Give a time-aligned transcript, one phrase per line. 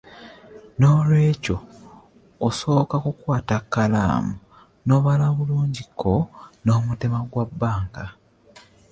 [0.79, 4.33] Noolwekyo olina kusooka kukwata kkalaamu
[4.85, 6.13] n’obala bulungi ko
[6.63, 8.05] n’omutemwa gwa Banka.